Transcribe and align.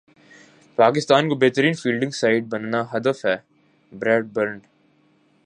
پاکستان 0.77 1.29
کو 1.29 1.35
بہترین 1.35 1.73
fielding 1.73 2.11
side 2.11 2.47
بنانا 2.49 2.83
ہدف 2.93 3.25
ہے 3.25 3.35
بریڈ 3.91 4.25
برن 4.33 4.59